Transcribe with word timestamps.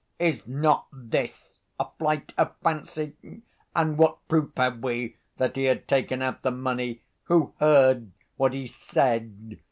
Is 0.17 0.47
not 0.47 0.87
this 0.91 1.59
a 1.79 1.85
flight 1.99 2.33
of 2.35 2.55
fancy? 2.63 3.43
And 3.75 3.99
what 3.99 4.27
proof 4.27 4.49
have 4.57 4.79
we 4.79 5.17
that 5.37 5.55
he 5.55 5.65
had 5.65 5.87
taken 5.87 6.23
out 6.23 6.41
the 6.41 6.49
money? 6.49 7.03
Who 7.25 7.53
heard 7.59 8.11
what 8.35 8.55
he 8.55 8.65
said? 8.65 9.59